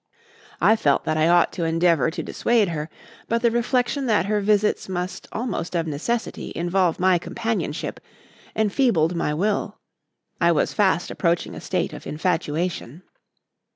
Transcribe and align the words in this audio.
I 0.59 0.75
felt 0.75 1.03
that 1.03 1.15
I 1.15 1.27
ought 1.27 1.51
to 1.53 1.63
endeavour 1.63 2.09
to 2.09 2.23
dissuade 2.23 2.69
her, 2.69 2.89
but 3.27 3.43
the 3.43 3.51
reflection 3.51 4.07
that 4.07 4.25
her 4.25 4.41
visits 4.41 4.89
must 4.89 5.27
almost 5.31 5.75
of 5.75 5.85
necessity 5.85 6.51
involve 6.55 6.99
my 6.99 7.19
companionship, 7.19 7.99
enfeebled 8.55 9.15
my 9.15 9.35
will. 9.35 9.77
I 10.41 10.53
was 10.53 10.73
fast 10.73 11.11
approaching 11.11 11.53
a 11.53 11.61
state 11.61 11.93
of 11.93 12.07
infatuation. 12.07 13.03